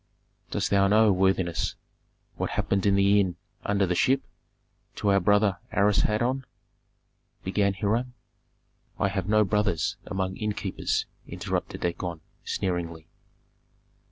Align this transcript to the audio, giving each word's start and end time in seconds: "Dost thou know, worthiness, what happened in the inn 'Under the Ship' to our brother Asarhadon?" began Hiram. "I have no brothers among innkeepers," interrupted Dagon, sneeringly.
"Dost 0.49 0.71
thou 0.71 0.87
know, 0.87 1.11
worthiness, 1.11 1.75
what 2.35 2.49
happened 2.49 2.87
in 2.87 2.95
the 2.95 3.19
inn 3.19 3.35
'Under 3.63 3.85
the 3.85 3.93
Ship' 3.93 4.23
to 4.95 5.09
our 5.11 5.19
brother 5.19 5.59
Asarhadon?" 5.71 6.43
began 7.43 7.75
Hiram. 7.75 8.15
"I 8.97 9.09
have 9.09 9.29
no 9.29 9.43
brothers 9.45 9.97
among 10.07 10.37
innkeepers," 10.37 11.05
interrupted 11.27 11.81
Dagon, 11.81 12.21
sneeringly. 12.43 13.09